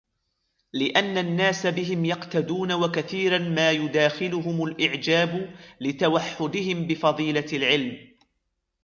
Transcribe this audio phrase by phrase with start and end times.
[0.73, 8.11] لِأَنَّ النَّاسَ بِهِمْ يَقْتَدُونَ وَكَثِيرًا مَا يُدَاخِلُهُمْ الْإِعْجَابُ لِتَوَحُّدِهِمْ بِفَضِيلَةِ الْعِلْمِ